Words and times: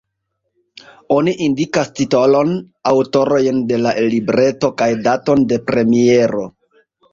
Oni 1.15 1.33
indikas 1.47 1.91
titolon, 1.99 2.55
aŭtorojn 2.93 3.61
de 3.73 3.79
la 3.83 3.95
libreto 4.15 4.75
kaj 4.83 4.91
daton 5.11 5.47
de 5.55 5.63
premiero. 5.71 6.45